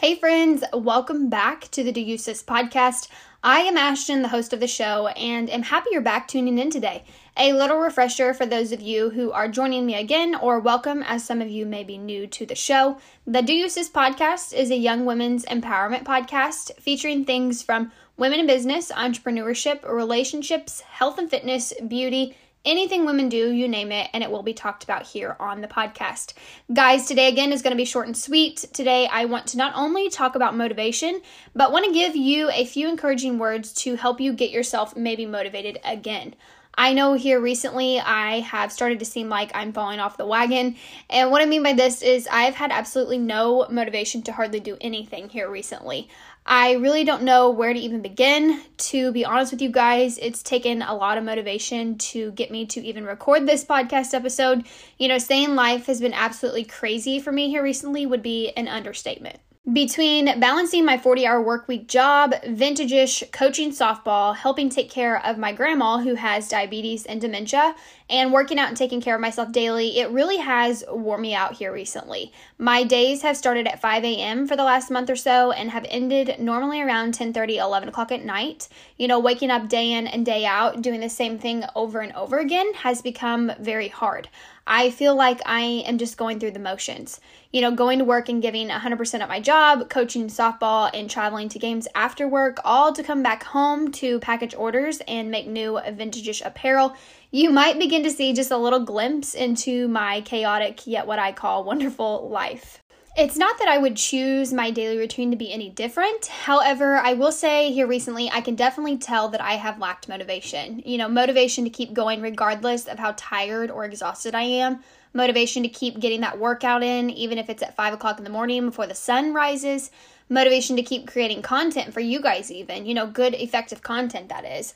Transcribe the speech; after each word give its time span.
Hey, 0.00 0.14
friends, 0.14 0.62
welcome 0.72 1.28
back 1.28 1.62
to 1.72 1.82
the 1.82 1.90
Do 1.90 2.00
You 2.00 2.18
Sis 2.18 2.40
podcast. 2.40 3.08
I 3.42 3.62
am 3.62 3.76
Ashton, 3.76 4.22
the 4.22 4.28
host 4.28 4.52
of 4.52 4.60
the 4.60 4.68
show, 4.68 5.08
and 5.08 5.50
am 5.50 5.64
happy 5.64 5.88
you're 5.90 6.00
back 6.00 6.28
tuning 6.28 6.56
in 6.56 6.70
today. 6.70 7.02
A 7.36 7.52
little 7.52 7.78
refresher 7.78 8.32
for 8.32 8.46
those 8.46 8.70
of 8.70 8.80
you 8.80 9.10
who 9.10 9.32
are 9.32 9.48
joining 9.48 9.86
me 9.86 9.96
again, 9.96 10.36
or 10.36 10.60
welcome 10.60 11.02
as 11.02 11.24
some 11.24 11.42
of 11.42 11.50
you 11.50 11.66
may 11.66 11.82
be 11.82 11.98
new 11.98 12.28
to 12.28 12.46
the 12.46 12.54
show. 12.54 12.98
The 13.26 13.42
Do 13.42 13.52
You 13.52 13.68
Sis 13.68 13.90
podcast 13.90 14.54
is 14.54 14.70
a 14.70 14.76
young 14.76 15.04
women's 15.04 15.44
empowerment 15.46 16.04
podcast 16.04 16.78
featuring 16.78 17.24
things 17.24 17.60
from 17.60 17.90
women 18.16 18.38
in 18.38 18.46
business, 18.46 18.92
entrepreneurship, 18.92 19.82
relationships, 19.82 20.80
health 20.82 21.18
and 21.18 21.28
fitness, 21.28 21.72
beauty, 21.88 22.36
anything 22.68 23.06
women 23.06 23.28
do, 23.28 23.50
you 23.50 23.66
name 23.66 23.90
it, 23.90 24.10
and 24.12 24.22
it 24.22 24.30
will 24.30 24.42
be 24.42 24.52
talked 24.52 24.84
about 24.84 25.06
here 25.06 25.36
on 25.40 25.62
the 25.62 25.68
podcast. 25.68 26.34
Guys, 26.72 27.06
today 27.06 27.28
again 27.28 27.52
is 27.52 27.62
going 27.62 27.72
to 27.72 27.76
be 27.76 27.86
short 27.86 28.06
and 28.06 28.16
sweet. 28.16 28.58
Today, 28.72 29.08
I 29.10 29.24
want 29.24 29.46
to 29.48 29.56
not 29.56 29.72
only 29.74 30.10
talk 30.10 30.36
about 30.36 30.54
motivation, 30.54 31.22
but 31.54 31.72
want 31.72 31.86
to 31.86 31.92
give 31.92 32.14
you 32.14 32.50
a 32.50 32.66
few 32.66 32.88
encouraging 32.88 33.38
words 33.38 33.72
to 33.72 33.96
help 33.96 34.20
you 34.20 34.32
get 34.34 34.50
yourself 34.50 34.94
maybe 34.94 35.24
motivated 35.24 35.80
again. 35.84 36.34
I 36.78 36.92
know 36.92 37.14
here 37.14 37.40
recently 37.40 37.98
I 37.98 38.38
have 38.38 38.70
started 38.70 39.00
to 39.00 39.04
seem 39.04 39.28
like 39.28 39.50
I'm 39.52 39.72
falling 39.72 39.98
off 39.98 40.16
the 40.16 40.24
wagon. 40.24 40.76
And 41.10 41.32
what 41.32 41.42
I 41.42 41.46
mean 41.46 41.64
by 41.64 41.72
this 41.72 42.02
is 42.02 42.28
I've 42.30 42.54
had 42.54 42.70
absolutely 42.70 43.18
no 43.18 43.66
motivation 43.68 44.22
to 44.22 44.32
hardly 44.32 44.60
do 44.60 44.76
anything 44.80 45.28
here 45.28 45.50
recently. 45.50 46.08
I 46.50 46.72
really 46.72 47.04
don't 47.04 47.24
know 47.24 47.50
where 47.50 47.74
to 47.74 47.78
even 47.78 48.00
begin. 48.00 48.62
To 48.78 49.12
be 49.12 49.22
honest 49.22 49.52
with 49.52 49.60
you 49.60 49.68
guys, 49.68 50.16
it's 50.16 50.42
taken 50.42 50.80
a 50.80 50.94
lot 50.94 51.18
of 51.18 51.24
motivation 51.24 51.98
to 51.98 52.32
get 52.32 52.50
me 52.50 52.64
to 52.66 52.80
even 52.80 53.04
record 53.04 53.46
this 53.46 53.66
podcast 53.66 54.14
episode. 54.14 54.66
You 54.96 55.08
know, 55.08 55.18
saying 55.18 55.54
life 55.54 55.84
has 55.86 56.00
been 56.00 56.14
absolutely 56.14 56.64
crazy 56.64 57.20
for 57.20 57.32
me 57.32 57.50
here 57.50 57.62
recently 57.62 58.06
would 58.06 58.22
be 58.22 58.48
an 58.52 58.66
understatement. 58.66 59.40
Between 59.72 60.40
balancing 60.40 60.86
my 60.86 60.96
40 60.96 61.26
hour 61.26 61.42
work 61.42 61.68
week 61.68 61.88
job, 61.88 62.32
vintage 62.46 62.90
ish 62.90 63.22
coaching 63.32 63.70
softball, 63.70 64.34
helping 64.34 64.70
take 64.70 64.88
care 64.88 65.22
of 65.26 65.36
my 65.36 65.52
grandma 65.52 65.98
who 65.98 66.14
has 66.14 66.48
diabetes 66.48 67.04
and 67.04 67.20
dementia, 67.20 67.74
and 68.08 68.32
working 68.32 68.58
out 68.58 68.68
and 68.68 68.76
taking 68.78 69.02
care 69.02 69.14
of 69.14 69.20
myself 69.20 69.52
daily, 69.52 69.98
it 69.98 70.08
really 70.08 70.38
has 70.38 70.84
worn 70.88 71.20
me 71.20 71.34
out 71.34 71.52
here 71.52 71.70
recently. 71.70 72.32
My 72.56 72.82
days 72.82 73.20
have 73.20 73.36
started 73.36 73.66
at 73.66 73.82
5 73.82 74.04
a.m. 74.04 74.46
for 74.48 74.56
the 74.56 74.64
last 74.64 74.90
month 74.90 75.10
or 75.10 75.16
so 75.16 75.52
and 75.52 75.70
have 75.70 75.84
ended 75.90 76.36
normally 76.38 76.80
around 76.80 77.12
10 77.12 77.34
30, 77.34 77.58
11 77.58 77.90
o'clock 77.90 78.10
at 78.10 78.24
night. 78.24 78.68
You 78.96 79.06
know, 79.06 79.18
waking 79.18 79.50
up 79.50 79.68
day 79.68 79.92
in 79.92 80.06
and 80.06 80.24
day 80.24 80.46
out, 80.46 80.80
doing 80.80 81.00
the 81.00 81.10
same 81.10 81.38
thing 81.38 81.64
over 81.74 82.00
and 82.00 82.14
over 82.14 82.38
again 82.38 82.72
has 82.72 83.02
become 83.02 83.52
very 83.60 83.88
hard. 83.88 84.30
I 84.70 84.90
feel 84.90 85.16
like 85.16 85.40
I 85.46 85.82
am 85.86 85.96
just 85.96 86.18
going 86.18 86.38
through 86.38 86.50
the 86.50 86.58
motions. 86.58 87.20
You 87.52 87.62
know, 87.62 87.70
going 87.70 87.98
to 88.00 88.04
work 88.04 88.28
and 88.28 88.42
giving 88.42 88.68
100% 88.68 89.20
at 89.20 89.28
my 89.28 89.40
job, 89.40 89.88
coaching 89.88 90.26
softball, 90.26 90.90
and 90.92 91.08
traveling 91.08 91.48
to 91.48 91.58
games 91.58 91.88
after 91.94 92.28
work, 92.28 92.58
all 92.64 92.92
to 92.92 93.02
come 93.02 93.22
back 93.22 93.44
home 93.44 93.90
to 93.92 94.20
package 94.20 94.54
orders 94.54 95.00
and 95.08 95.30
make 95.30 95.46
new 95.46 95.80
vintage 95.92 96.42
apparel. 96.42 96.94
You 97.30 97.48
might 97.48 97.78
begin 97.78 98.02
to 98.02 98.10
see 98.10 98.34
just 98.34 98.50
a 98.50 98.58
little 98.58 98.84
glimpse 98.84 99.34
into 99.34 99.88
my 99.88 100.20
chaotic, 100.20 100.86
yet 100.86 101.06
what 101.06 101.18
I 101.18 101.32
call 101.32 101.64
wonderful 101.64 102.28
life. 102.28 102.82
It's 103.18 103.36
not 103.36 103.58
that 103.58 103.66
I 103.66 103.78
would 103.78 103.96
choose 103.96 104.52
my 104.52 104.70
daily 104.70 104.96
routine 104.96 105.32
to 105.32 105.36
be 105.36 105.52
any 105.52 105.70
different. 105.70 106.26
However, 106.26 106.98
I 106.98 107.14
will 107.14 107.32
say 107.32 107.72
here 107.72 107.88
recently, 107.88 108.30
I 108.30 108.40
can 108.40 108.54
definitely 108.54 108.96
tell 108.96 109.28
that 109.30 109.40
I 109.40 109.54
have 109.54 109.80
lacked 109.80 110.08
motivation. 110.08 110.84
You 110.86 110.98
know, 110.98 111.08
motivation 111.08 111.64
to 111.64 111.70
keep 111.70 111.92
going 111.92 112.22
regardless 112.22 112.86
of 112.86 113.00
how 113.00 113.14
tired 113.16 113.72
or 113.72 113.84
exhausted 113.84 114.36
I 114.36 114.42
am. 114.42 114.84
Motivation 115.14 115.64
to 115.64 115.68
keep 115.68 115.98
getting 115.98 116.20
that 116.20 116.38
workout 116.38 116.84
in, 116.84 117.10
even 117.10 117.38
if 117.38 117.50
it's 117.50 117.64
at 117.64 117.74
5 117.74 117.94
o'clock 117.94 118.18
in 118.18 118.24
the 118.24 118.30
morning 118.30 118.66
before 118.66 118.86
the 118.86 118.94
sun 118.94 119.34
rises. 119.34 119.90
Motivation 120.28 120.76
to 120.76 120.82
keep 120.82 121.08
creating 121.08 121.42
content 121.42 121.92
for 121.92 121.98
you 121.98 122.20
guys, 122.20 122.52
even. 122.52 122.86
You 122.86 122.94
know, 122.94 123.08
good, 123.08 123.34
effective 123.34 123.82
content, 123.82 124.28
that 124.28 124.44
is. 124.44 124.74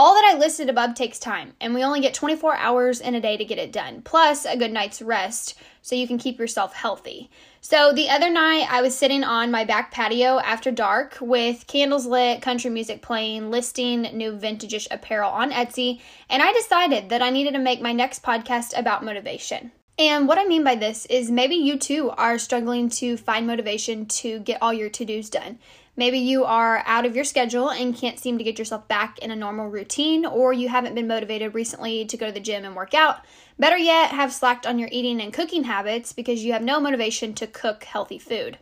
All 0.00 0.14
that 0.14 0.32
I 0.32 0.38
listed 0.38 0.70
above 0.70 0.94
takes 0.94 1.18
time, 1.18 1.52
and 1.60 1.74
we 1.74 1.84
only 1.84 2.00
get 2.00 2.14
24 2.14 2.56
hours 2.56 3.02
in 3.02 3.14
a 3.14 3.20
day 3.20 3.36
to 3.36 3.44
get 3.44 3.58
it 3.58 3.70
done, 3.70 4.00
plus 4.00 4.46
a 4.46 4.56
good 4.56 4.72
night's 4.72 5.02
rest 5.02 5.58
so 5.82 5.94
you 5.94 6.08
can 6.08 6.16
keep 6.16 6.38
yourself 6.38 6.72
healthy. 6.72 7.28
So, 7.60 7.92
the 7.92 8.08
other 8.08 8.30
night, 8.30 8.66
I 8.70 8.80
was 8.80 8.96
sitting 8.96 9.24
on 9.24 9.50
my 9.50 9.62
back 9.66 9.90
patio 9.90 10.38
after 10.38 10.70
dark 10.70 11.18
with 11.20 11.66
candles 11.66 12.06
lit, 12.06 12.40
country 12.40 12.70
music 12.70 13.02
playing, 13.02 13.50
listing 13.50 14.00
new 14.14 14.32
vintage 14.32 14.88
apparel 14.90 15.30
on 15.30 15.50
Etsy, 15.50 16.00
and 16.30 16.42
I 16.42 16.54
decided 16.54 17.10
that 17.10 17.20
I 17.20 17.28
needed 17.28 17.52
to 17.52 17.58
make 17.58 17.82
my 17.82 17.92
next 17.92 18.22
podcast 18.22 18.72
about 18.78 19.04
motivation. 19.04 19.70
And 19.98 20.26
what 20.26 20.38
I 20.38 20.46
mean 20.46 20.64
by 20.64 20.76
this 20.76 21.04
is 21.10 21.30
maybe 21.30 21.56
you 21.56 21.78
too 21.78 22.08
are 22.16 22.38
struggling 22.38 22.88
to 22.88 23.18
find 23.18 23.46
motivation 23.46 24.06
to 24.06 24.38
get 24.38 24.62
all 24.62 24.72
your 24.72 24.88
to 24.88 25.04
dos 25.04 25.28
done. 25.28 25.58
Maybe 25.96 26.18
you 26.18 26.44
are 26.44 26.82
out 26.86 27.04
of 27.04 27.14
your 27.14 27.24
schedule 27.24 27.70
and 27.70 27.96
can't 27.96 28.18
seem 28.18 28.38
to 28.38 28.44
get 28.44 28.58
yourself 28.58 28.88
back 28.88 29.18
in 29.18 29.30
a 29.30 29.36
normal 29.36 29.68
routine, 29.68 30.24
or 30.24 30.52
you 30.52 30.68
haven't 30.68 30.94
been 30.94 31.08
motivated 31.08 31.54
recently 31.54 32.04
to 32.06 32.16
go 32.16 32.26
to 32.26 32.32
the 32.32 32.40
gym 32.40 32.64
and 32.64 32.76
work 32.76 32.94
out. 32.94 33.24
Better 33.58 33.76
yet, 33.76 34.10
have 34.10 34.32
slacked 34.32 34.66
on 34.66 34.78
your 34.78 34.88
eating 34.92 35.20
and 35.20 35.32
cooking 35.32 35.64
habits 35.64 36.12
because 36.12 36.44
you 36.44 36.52
have 36.52 36.62
no 36.62 36.80
motivation 36.80 37.34
to 37.34 37.46
cook 37.46 37.84
healthy 37.84 38.18
food. 38.18 38.58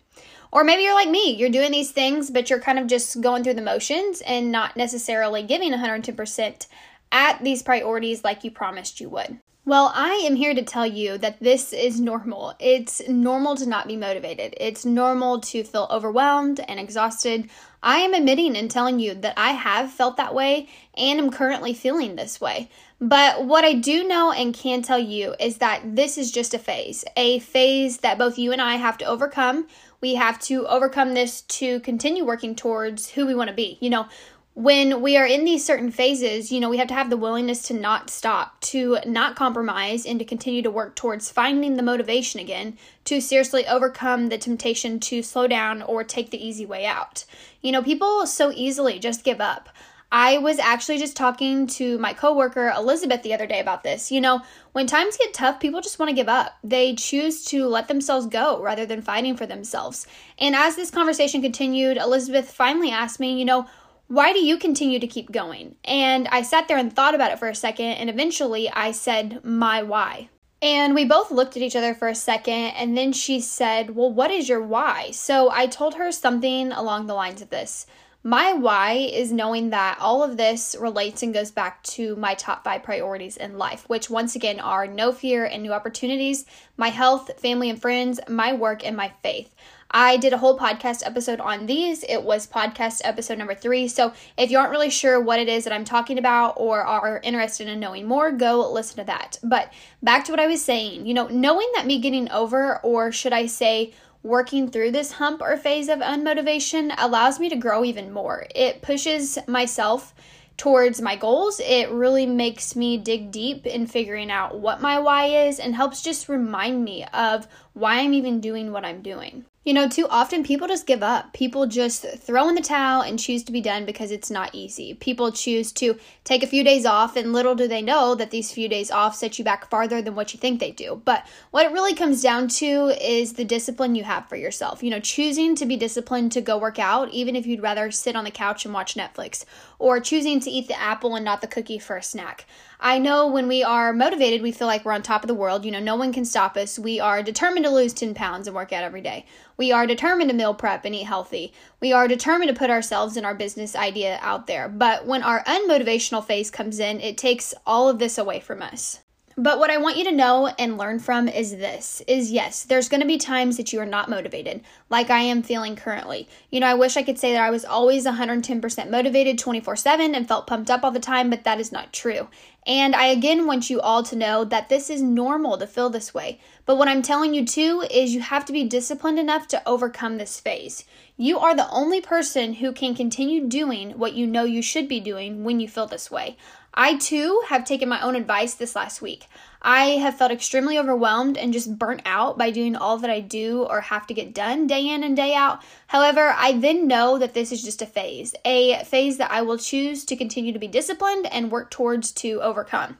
Or 0.50 0.64
maybe 0.64 0.82
you're 0.82 0.94
like 0.94 1.10
me, 1.10 1.34
you're 1.34 1.50
doing 1.50 1.70
these 1.70 1.90
things, 1.90 2.30
but 2.30 2.48
you're 2.48 2.60
kind 2.60 2.78
of 2.78 2.86
just 2.86 3.20
going 3.20 3.44
through 3.44 3.54
the 3.54 3.62
motions 3.62 4.22
and 4.22 4.50
not 4.50 4.76
necessarily 4.76 5.42
giving 5.42 5.72
110% 5.72 6.66
at 7.12 7.44
these 7.44 7.62
priorities 7.62 8.24
like 8.24 8.44
you 8.44 8.50
promised 8.50 9.00
you 9.00 9.10
would. 9.10 9.38
Well, 9.68 9.92
I 9.94 10.22
am 10.24 10.36
here 10.36 10.54
to 10.54 10.62
tell 10.62 10.86
you 10.86 11.18
that 11.18 11.40
this 11.40 11.74
is 11.74 12.00
normal. 12.00 12.54
It's 12.58 13.06
normal 13.06 13.54
to 13.56 13.68
not 13.68 13.86
be 13.86 13.98
motivated. 13.98 14.54
It's 14.58 14.86
normal 14.86 15.42
to 15.42 15.62
feel 15.62 15.86
overwhelmed 15.90 16.60
and 16.66 16.80
exhausted. 16.80 17.50
I 17.82 17.98
am 17.98 18.14
admitting 18.14 18.56
and 18.56 18.70
telling 18.70 18.98
you 18.98 19.12
that 19.12 19.34
I 19.36 19.50
have 19.50 19.92
felt 19.92 20.16
that 20.16 20.34
way 20.34 20.70
and 20.96 21.20
am 21.20 21.30
currently 21.30 21.74
feeling 21.74 22.16
this 22.16 22.40
way. 22.40 22.70
But 22.98 23.44
what 23.44 23.66
I 23.66 23.74
do 23.74 24.08
know 24.08 24.32
and 24.32 24.54
can 24.54 24.80
tell 24.80 24.98
you 24.98 25.34
is 25.38 25.58
that 25.58 25.82
this 25.84 26.16
is 26.16 26.32
just 26.32 26.54
a 26.54 26.58
phase, 26.58 27.04
a 27.14 27.40
phase 27.40 27.98
that 27.98 28.16
both 28.16 28.38
you 28.38 28.52
and 28.52 28.62
I 28.62 28.76
have 28.76 28.96
to 28.98 29.04
overcome. 29.04 29.66
We 30.00 30.14
have 30.14 30.40
to 30.44 30.66
overcome 30.66 31.12
this 31.12 31.42
to 31.42 31.80
continue 31.80 32.24
working 32.24 32.56
towards 32.56 33.10
who 33.10 33.26
we 33.26 33.34
want 33.34 33.50
to 33.50 33.54
be. 33.54 33.76
You 33.82 33.90
know, 33.90 34.08
when 34.58 35.02
we 35.02 35.16
are 35.16 35.24
in 35.24 35.44
these 35.44 35.64
certain 35.64 35.92
phases, 35.92 36.50
you 36.50 36.58
know, 36.58 36.68
we 36.68 36.78
have 36.78 36.88
to 36.88 36.94
have 36.94 37.10
the 37.10 37.16
willingness 37.16 37.62
to 37.62 37.72
not 37.72 38.10
stop, 38.10 38.60
to 38.60 38.98
not 39.06 39.36
compromise, 39.36 40.04
and 40.04 40.18
to 40.18 40.24
continue 40.24 40.62
to 40.62 40.70
work 40.70 40.96
towards 40.96 41.30
finding 41.30 41.76
the 41.76 41.82
motivation 41.84 42.40
again 42.40 42.76
to 43.04 43.20
seriously 43.20 43.64
overcome 43.68 44.30
the 44.30 44.36
temptation 44.36 44.98
to 44.98 45.22
slow 45.22 45.46
down 45.46 45.80
or 45.80 46.02
take 46.02 46.30
the 46.30 46.44
easy 46.44 46.66
way 46.66 46.84
out. 46.84 47.24
You 47.62 47.70
know, 47.70 47.84
people 47.84 48.26
so 48.26 48.50
easily 48.52 48.98
just 48.98 49.22
give 49.22 49.40
up. 49.40 49.68
I 50.10 50.38
was 50.38 50.58
actually 50.58 50.98
just 50.98 51.16
talking 51.16 51.68
to 51.68 51.96
my 51.98 52.12
coworker 52.12 52.72
Elizabeth 52.76 53.22
the 53.22 53.34
other 53.34 53.46
day 53.46 53.60
about 53.60 53.84
this. 53.84 54.10
You 54.10 54.20
know, 54.20 54.42
when 54.72 54.88
times 54.88 55.16
get 55.16 55.34
tough, 55.34 55.60
people 55.60 55.80
just 55.82 56.00
want 56.00 56.08
to 56.08 56.16
give 56.16 56.28
up. 56.28 56.58
They 56.64 56.96
choose 56.96 57.44
to 57.44 57.68
let 57.68 57.86
themselves 57.86 58.26
go 58.26 58.60
rather 58.60 58.86
than 58.86 59.02
fighting 59.02 59.36
for 59.36 59.46
themselves. 59.46 60.08
And 60.36 60.56
as 60.56 60.74
this 60.74 60.90
conversation 60.90 61.42
continued, 61.42 61.96
Elizabeth 61.96 62.50
finally 62.50 62.90
asked 62.90 63.20
me, 63.20 63.38
you 63.38 63.44
know, 63.44 63.68
why 64.08 64.32
do 64.32 64.38
you 64.38 64.56
continue 64.56 64.98
to 64.98 65.06
keep 65.06 65.30
going? 65.30 65.76
And 65.84 66.28
I 66.28 66.40
sat 66.40 66.66
there 66.66 66.78
and 66.78 66.90
thought 66.92 67.14
about 67.14 67.30
it 67.30 67.38
for 67.38 67.48
a 67.48 67.54
second, 67.54 67.92
and 67.92 68.08
eventually 68.08 68.70
I 68.70 68.90
said, 68.90 69.44
My 69.44 69.82
why. 69.82 70.30
And 70.60 70.94
we 70.94 71.04
both 71.04 71.30
looked 71.30 71.56
at 71.56 71.62
each 71.62 71.76
other 71.76 71.94
for 71.94 72.08
a 72.08 72.14
second, 72.14 72.72
and 72.76 72.96
then 72.96 73.12
she 73.12 73.38
said, 73.38 73.94
Well, 73.94 74.10
what 74.10 74.30
is 74.30 74.48
your 74.48 74.62
why? 74.62 75.10
So 75.10 75.50
I 75.50 75.66
told 75.66 75.94
her 75.94 76.10
something 76.10 76.72
along 76.72 77.06
the 77.06 77.14
lines 77.14 77.42
of 77.42 77.50
this. 77.50 77.86
My 78.24 78.52
why 78.52 78.94
is 78.94 79.30
knowing 79.30 79.70
that 79.70 79.98
all 80.00 80.24
of 80.24 80.36
this 80.36 80.74
relates 80.78 81.22
and 81.22 81.32
goes 81.32 81.52
back 81.52 81.84
to 81.84 82.16
my 82.16 82.34
top 82.34 82.64
five 82.64 82.82
priorities 82.82 83.36
in 83.36 83.58
life, 83.58 83.88
which 83.88 84.10
once 84.10 84.34
again 84.34 84.58
are 84.58 84.88
no 84.88 85.12
fear 85.12 85.44
and 85.44 85.62
new 85.62 85.72
opportunities, 85.72 86.44
my 86.76 86.88
health, 86.88 87.40
family 87.40 87.70
and 87.70 87.80
friends, 87.80 88.18
my 88.28 88.52
work, 88.52 88.84
and 88.84 88.96
my 88.96 89.12
faith. 89.22 89.54
I 89.90 90.16
did 90.16 90.32
a 90.32 90.38
whole 90.38 90.58
podcast 90.58 91.06
episode 91.06 91.38
on 91.38 91.66
these. 91.66 92.02
It 92.02 92.22
was 92.22 92.46
podcast 92.46 93.02
episode 93.04 93.38
number 93.38 93.54
three. 93.54 93.86
So 93.86 94.12
if 94.36 94.50
you 94.50 94.58
aren't 94.58 94.72
really 94.72 94.90
sure 94.90 95.20
what 95.20 95.38
it 95.38 95.48
is 95.48 95.64
that 95.64 95.72
I'm 95.72 95.84
talking 95.84 96.18
about 96.18 96.54
or 96.56 96.82
are 96.82 97.20
interested 97.22 97.68
in 97.68 97.80
knowing 97.80 98.06
more, 98.06 98.32
go 98.32 98.70
listen 98.70 98.96
to 98.96 99.04
that. 99.04 99.38
But 99.44 99.72
back 100.02 100.24
to 100.24 100.32
what 100.32 100.40
I 100.40 100.46
was 100.48 100.62
saying, 100.62 101.06
you 101.06 101.14
know, 101.14 101.28
knowing 101.28 101.70
that 101.76 101.86
me 101.86 102.00
getting 102.00 102.30
over, 102.30 102.80
or 102.80 103.12
should 103.12 103.32
I 103.32 103.46
say, 103.46 103.94
working 104.22 104.70
through 104.70 104.90
this 104.90 105.12
hump 105.12 105.40
or 105.40 105.56
phase 105.56 105.88
of 105.88 106.00
unmotivation 106.00 106.94
allows 106.98 107.38
me 107.38 107.48
to 107.48 107.56
grow 107.56 107.84
even 107.84 108.12
more. 108.12 108.46
It 108.54 108.82
pushes 108.82 109.38
myself 109.46 110.14
towards 110.56 111.00
my 111.00 111.16
goals. 111.16 111.60
It 111.60 111.88
really 111.90 112.26
makes 112.26 112.74
me 112.76 112.98
dig 112.98 113.30
deep 113.30 113.64
in 113.64 113.86
figuring 113.86 114.30
out 114.30 114.58
what 114.58 114.82
my 114.82 114.98
why 114.98 115.46
is 115.46 115.60
and 115.60 115.74
helps 115.74 116.02
just 116.02 116.28
remind 116.28 116.84
me 116.84 117.04
of 117.14 117.46
why 117.72 118.00
I'm 118.00 118.12
even 118.12 118.40
doing 118.40 118.72
what 118.72 118.84
I'm 118.84 119.00
doing. 119.00 119.44
You 119.68 119.74
know, 119.74 119.86
too 119.86 120.08
often 120.08 120.44
people 120.44 120.66
just 120.66 120.86
give 120.86 121.02
up. 121.02 121.34
People 121.34 121.66
just 121.66 122.02
throw 122.02 122.48
in 122.48 122.54
the 122.54 122.62
towel 122.62 123.02
and 123.02 123.18
choose 123.18 123.42
to 123.42 123.52
be 123.52 123.60
done 123.60 123.84
because 123.84 124.10
it's 124.10 124.30
not 124.30 124.54
easy. 124.54 124.94
People 124.94 125.30
choose 125.30 125.72
to 125.72 125.98
take 126.24 126.42
a 126.42 126.46
few 126.46 126.64
days 126.64 126.86
off, 126.86 127.16
and 127.16 127.34
little 127.34 127.54
do 127.54 127.68
they 127.68 127.82
know 127.82 128.14
that 128.14 128.30
these 128.30 128.50
few 128.50 128.66
days 128.66 128.90
off 128.90 129.14
set 129.14 129.38
you 129.38 129.44
back 129.44 129.68
farther 129.68 130.00
than 130.00 130.14
what 130.14 130.32
you 130.32 130.40
think 130.40 130.58
they 130.58 130.70
do. 130.70 131.02
But 131.04 131.26
what 131.50 131.66
it 131.66 131.72
really 131.72 131.94
comes 131.94 132.22
down 132.22 132.48
to 132.48 132.96
is 132.98 133.34
the 133.34 133.44
discipline 133.44 133.94
you 133.94 134.04
have 134.04 134.26
for 134.26 134.36
yourself. 134.36 134.82
You 134.82 134.88
know, 134.88 135.00
choosing 135.00 135.54
to 135.56 135.66
be 135.66 135.76
disciplined 135.76 136.32
to 136.32 136.40
go 136.40 136.56
work 136.56 136.78
out, 136.78 137.10
even 137.10 137.36
if 137.36 137.44
you'd 137.44 137.60
rather 137.60 137.90
sit 137.90 138.16
on 138.16 138.24
the 138.24 138.30
couch 138.30 138.64
and 138.64 138.72
watch 138.72 138.94
Netflix, 138.94 139.44
or 139.78 140.00
choosing 140.00 140.40
to 140.40 140.50
eat 140.50 140.68
the 140.68 140.80
apple 140.80 141.14
and 141.14 141.26
not 141.26 141.42
the 141.42 141.46
cookie 141.46 141.78
for 141.78 141.98
a 141.98 142.02
snack. 142.02 142.46
I 142.80 142.98
know 142.98 143.26
when 143.26 143.48
we 143.48 143.64
are 143.64 143.92
motivated, 143.92 144.40
we 144.40 144.52
feel 144.52 144.68
like 144.68 144.84
we're 144.84 144.92
on 144.92 145.02
top 145.02 145.24
of 145.24 145.28
the 145.28 145.34
world. 145.34 145.64
You 145.64 145.72
know, 145.72 145.80
no 145.80 145.96
one 145.96 146.12
can 146.12 146.24
stop 146.24 146.56
us. 146.56 146.78
We 146.78 147.00
are 147.00 147.24
determined 147.24 147.64
to 147.64 147.70
lose 147.70 147.92
10 147.92 148.14
pounds 148.14 148.46
and 148.46 148.54
work 148.54 148.72
out 148.72 148.84
every 148.84 149.00
day. 149.00 149.26
We 149.58 149.72
are 149.72 149.88
determined 149.88 150.30
to 150.30 150.36
meal 150.36 150.54
prep 150.54 150.84
and 150.84 150.94
eat 150.94 151.02
healthy. 151.02 151.52
We 151.80 151.92
are 151.92 152.06
determined 152.06 152.48
to 152.48 152.58
put 152.58 152.70
ourselves 152.70 153.16
and 153.16 153.26
our 153.26 153.34
business 153.34 153.74
idea 153.74 154.20
out 154.22 154.46
there. 154.46 154.68
But 154.68 155.04
when 155.04 155.24
our 155.24 155.42
unmotivational 155.44 156.24
phase 156.24 156.48
comes 156.48 156.78
in, 156.78 157.00
it 157.00 157.18
takes 157.18 157.52
all 157.66 157.88
of 157.88 157.98
this 157.98 158.18
away 158.18 158.38
from 158.38 158.62
us. 158.62 159.00
But 159.40 159.60
what 159.60 159.70
I 159.70 159.76
want 159.76 159.96
you 159.96 160.02
to 160.02 160.10
know 160.10 160.48
and 160.58 160.76
learn 160.76 160.98
from 160.98 161.28
is 161.28 161.52
this 161.52 162.02
is 162.08 162.32
yes, 162.32 162.64
there's 162.64 162.88
going 162.88 163.02
to 163.02 163.06
be 163.06 163.18
times 163.18 163.56
that 163.56 163.72
you 163.72 163.78
are 163.78 163.86
not 163.86 164.10
motivated, 164.10 164.62
like 164.90 165.10
I 165.10 165.20
am 165.20 165.44
feeling 165.44 165.76
currently. 165.76 166.28
You 166.50 166.58
know, 166.58 166.66
I 166.66 166.74
wish 166.74 166.96
I 166.96 167.04
could 167.04 167.20
say 167.20 167.30
that 167.30 167.42
I 167.44 167.50
was 167.50 167.64
always 167.64 168.04
110% 168.04 168.90
motivated 168.90 169.38
24/7 169.38 170.16
and 170.16 170.26
felt 170.26 170.48
pumped 170.48 170.72
up 170.72 170.82
all 170.82 170.90
the 170.90 170.98
time, 170.98 171.30
but 171.30 171.44
that 171.44 171.60
is 171.60 171.70
not 171.70 171.92
true. 171.92 172.26
And 172.66 172.96
I 172.96 173.06
again 173.06 173.46
want 173.46 173.70
you 173.70 173.80
all 173.80 174.02
to 174.02 174.16
know 174.16 174.44
that 174.44 174.68
this 174.68 174.90
is 174.90 175.02
normal 175.02 175.56
to 175.58 175.68
feel 175.68 175.88
this 175.88 176.12
way. 176.12 176.40
But 176.66 176.76
what 176.76 176.88
I'm 176.88 177.00
telling 177.00 177.32
you 177.32 177.46
too 177.46 177.84
is 177.92 178.16
you 178.16 178.22
have 178.22 178.44
to 178.46 178.52
be 178.52 178.64
disciplined 178.64 179.20
enough 179.20 179.46
to 179.48 179.62
overcome 179.68 180.18
this 180.18 180.40
phase. 180.40 180.84
You 181.16 181.38
are 181.38 181.54
the 181.54 181.70
only 181.70 182.00
person 182.00 182.54
who 182.54 182.72
can 182.72 182.96
continue 182.96 183.46
doing 183.46 183.92
what 184.00 184.14
you 184.14 184.26
know 184.26 184.42
you 184.42 184.62
should 184.62 184.88
be 184.88 184.98
doing 184.98 185.44
when 185.44 185.60
you 185.60 185.68
feel 185.68 185.86
this 185.86 186.10
way. 186.10 186.36
I 186.80 186.96
too 186.96 187.42
have 187.48 187.64
taken 187.64 187.88
my 187.88 188.00
own 188.00 188.14
advice 188.14 188.54
this 188.54 188.76
last 188.76 189.02
week. 189.02 189.26
I 189.60 189.96
have 189.96 190.16
felt 190.16 190.30
extremely 190.30 190.78
overwhelmed 190.78 191.36
and 191.36 191.52
just 191.52 191.76
burnt 191.76 192.02
out 192.06 192.38
by 192.38 192.52
doing 192.52 192.76
all 192.76 192.98
that 192.98 193.10
I 193.10 193.18
do 193.18 193.64
or 193.64 193.80
have 193.80 194.06
to 194.06 194.14
get 194.14 194.32
done 194.32 194.68
day 194.68 194.88
in 194.88 195.02
and 195.02 195.16
day 195.16 195.34
out. 195.34 195.60
However, 195.88 196.32
I 196.36 196.52
then 196.52 196.86
know 196.86 197.18
that 197.18 197.34
this 197.34 197.50
is 197.50 197.64
just 197.64 197.82
a 197.82 197.86
phase, 197.86 198.32
a 198.44 198.84
phase 198.84 199.16
that 199.16 199.32
I 199.32 199.42
will 199.42 199.58
choose 199.58 200.04
to 200.04 200.14
continue 200.14 200.52
to 200.52 200.60
be 200.60 200.68
disciplined 200.68 201.26
and 201.26 201.50
work 201.50 201.72
towards 201.72 202.12
to 202.12 202.40
overcome. 202.42 202.96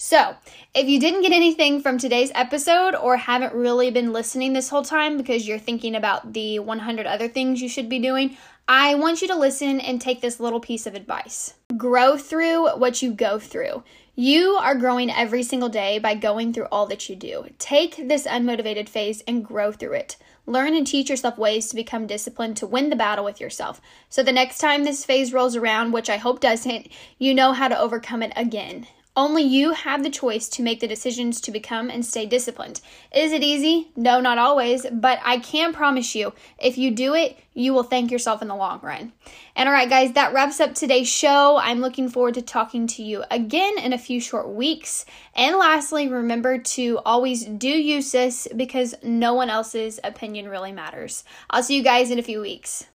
So, 0.00 0.36
if 0.74 0.88
you 0.88 1.00
didn't 1.00 1.22
get 1.22 1.32
anything 1.32 1.82
from 1.82 1.98
today's 1.98 2.30
episode 2.34 2.94
or 2.94 3.16
haven't 3.16 3.52
really 3.52 3.90
been 3.90 4.12
listening 4.12 4.52
this 4.52 4.68
whole 4.68 4.84
time 4.84 5.16
because 5.18 5.46
you're 5.46 5.58
thinking 5.58 5.96
about 5.96 6.32
the 6.32 6.60
100 6.60 7.04
other 7.04 7.26
things 7.26 7.60
you 7.60 7.68
should 7.68 7.88
be 7.88 7.98
doing, 7.98 8.36
I 8.70 8.96
want 8.96 9.22
you 9.22 9.28
to 9.28 9.34
listen 9.34 9.80
and 9.80 9.98
take 9.98 10.20
this 10.20 10.38
little 10.38 10.60
piece 10.60 10.86
of 10.86 10.94
advice. 10.94 11.54
Grow 11.78 12.18
through 12.18 12.76
what 12.76 13.00
you 13.00 13.12
go 13.12 13.38
through. 13.38 13.82
You 14.14 14.58
are 14.60 14.74
growing 14.74 15.10
every 15.10 15.42
single 15.42 15.70
day 15.70 15.98
by 15.98 16.14
going 16.16 16.52
through 16.52 16.66
all 16.70 16.84
that 16.88 17.08
you 17.08 17.16
do. 17.16 17.46
Take 17.58 18.08
this 18.08 18.26
unmotivated 18.26 18.86
phase 18.86 19.22
and 19.26 19.42
grow 19.42 19.72
through 19.72 19.94
it. 19.94 20.16
Learn 20.44 20.74
and 20.74 20.86
teach 20.86 21.08
yourself 21.08 21.38
ways 21.38 21.68
to 21.68 21.76
become 21.76 22.06
disciplined 22.06 22.58
to 22.58 22.66
win 22.66 22.90
the 22.90 22.96
battle 22.96 23.24
with 23.24 23.40
yourself. 23.40 23.80
So 24.10 24.22
the 24.22 24.32
next 24.32 24.58
time 24.58 24.84
this 24.84 25.02
phase 25.02 25.32
rolls 25.32 25.56
around, 25.56 25.92
which 25.92 26.10
I 26.10 26.18
hope 26.18 26.40
doesn't, 26.40 26.88
you 27.18 27.32
know 27.32 27.54
how 27.54 27.68
to 27.68 27.78
overcome 27.78 28.22
it 28.22 28.34
again. 28.36 28.86
Only 29.16 29.42
you 29.42 29.72
have 29.72 30.04
the 30.04 30.10
choice 30.10 30.48
to 30.50 30.62
make 30.62 30.78
the 30.78 30.86
decisions 30.86 31.40
to 31.40 31.50
become 31.50 31.90
and 31.90 32.06
stay 32.06 32.24
disciplined. 32.24 32.80
Is 33.12 33.32
it 33.32 33.42
easy? 33.42 33.90
No, 33.96 34.20
not 34.20 34.38
always, 34.38 34.86
but 34.92 35.18
I 35.24 35.38
can 35.38 35.72
promise 35.72 36.14
you, 36.14 36.32
if 36.58 36.78
you 36.78 36.92
do 36.92 37.14
it, 37.14 37.36
you 37.52 37.74
will 37.74 37.82
thank 37.82 38.12
yourself 38.12 38.42
in 38.42 38.48
the 38.48 38.54
long 38.54 38.78
run. 38.80 39.12
And 39.56 39.68
all 39.68 39.74
right, 39.74 39.90
guys, 39.90 40.12
that 40.12 40.32
wraps 40.32 40.60
up 40.60 40.74
today's 40.74 41.08
show. 41.08 41.58
I'm 41.60 41.80
looking 41.80 42.08
forward 42.08 42.34
to 42.34 42.42
talking 42.42 42.86
to 42.86 43.02
you 43.02 43.24
again 43.28 43.76
in 43.78 43.92
a 43.92 43.98
few 43.98 44.20
short 44.20 44.48
weeks. 44.48 45.04
And 45.34 45.56
lastly, 45.56 46.06
remember 46.06 46.58
to 46.58 47.00
always 47.04 47.44
do 47.44 47.68
you 47.68 48.00
sis 48.00 48.46
because 48.54 48.94
no 49.02 49.34
one 49.34 49.50
else's 49.50 49.98
opinion 50.04 50.48
really 50.48 50.70
matters. 50.70 51.24
I'll 51.50 51.64
see 51.64 51.76
you 51.76 51.82
guys 51.82 52.12
in 52.12 52.20
a 52.20 52.22
few 52.22 52.40
weeks. 52.40 52.86